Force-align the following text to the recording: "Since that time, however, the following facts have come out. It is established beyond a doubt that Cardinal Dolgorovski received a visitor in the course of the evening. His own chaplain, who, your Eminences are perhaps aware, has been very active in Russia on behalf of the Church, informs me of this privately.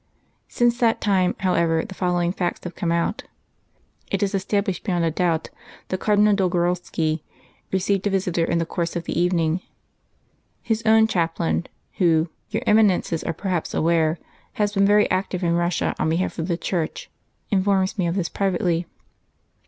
"Since 0.47 0.79
that 0.79 0.99
time, 0.99 1.35
however, 1.41 1.85
the 1.85 1.93
following 1.93 2.31
facts 2.31 2.63
have 2.63 2.73
come 2.73 2.91
out. 2.91 3.25
It 4.09 4.23
is 4.23 4.33
established 4.33 4.83
beyond 4.83 5.05
a 5.05 5.11
doubt 5.11 5.51
that 5.89 5.99
Cardinal 5.99 6.33
Dolgorovski 6.35 7.21
received 7.71 8.07
a 8.07 8.09
visitor 8.09 8.43
in 8.43 8.57
the 8.57 8.65
course 8.65 8.95
of 8.95 9.03
the 9.03 9.13
evening. 9.21 9.61
His 10.63 10.81
own 10.87 11.05
chaplain, 11.05 11.67
who, 11.97 12.29
your 12.49 12.63
Eminences 12.65 13.23
are 13.23 13.31
perhaps 13.33 13.75
aware, 13.75 14.17
has 14.53 14.73
been 14.73 14.87
very 14.87 15.07
active 15.11 15.43
in 15.43 15.53
Russia 15.53 15.93
on 15.99 16.09
behalf 16.09 16.39
of 16.39 16.47
the 16.47 16.57
Church, 16.57 17.11
informs 17.51 17.99
me 17.99 18.07
of 18.07 18.15
this 18.15 18.27
privately. 18.27 18.87